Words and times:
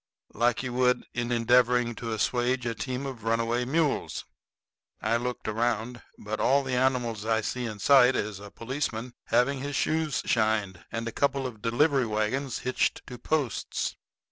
like 0.33 0.63
you 0.63 0.73
would 0.73 1.05
in 1.13 1.31
endeavoring 1.31 1.93
to 1.93 2.11
assuage 2.11 2.65
a 2.65 2.73
team 2.73 3.05
of 3.05 3.23
runaway 3.23 3.63
mules. 3.65 4.25
I 4.99 5.15
looked 5.17 5.47
around; 5.47 6.01
but 6.17 6.39
all 6.39 6.63
the 6.63 6.73
animals 6.73 7.23
I 7.23 7.41
see 7.41 7.65
in 7.67 7.77
sight 7.77 8.15
is 8.15 8.39
a 8.39 8.49
policeman, 8.49 9.13
having 9.25 9.59
his 9.59 9.75
shoes 9.75 10.23
shined, 10.25 10.83
and 10.91 11.07
a 11.07 11.11
couple 11.11 11.45
of 11.45 11.61
delivery 11.61 12.07
wagons 12.07 12.57
hitched 12.65 13.05
to 13.05 13.19
posts. 13.19 13.95